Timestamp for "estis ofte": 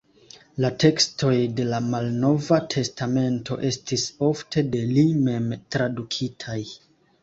3.71-4.69